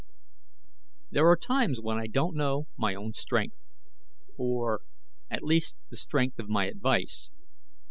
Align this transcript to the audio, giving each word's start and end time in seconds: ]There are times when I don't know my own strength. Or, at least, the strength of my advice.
]There 1.11 1.27
are 1.27 1.35
times 1.37 1.79
when 1.79 1.99
I 1.99 2.07
don't 2.07 2.35
know 2.35 2.65
my 2.75 2.95
own 2.95 3.13
strength. 3.13 3.69
Or, 4.35 4.81
at 5.29 5.43
least, 5.43 5.77
the 5.91 5.95
strength 5.95 6.39
of 6.39 6.49
my 6.49 6.65
advice. 6.65 7.29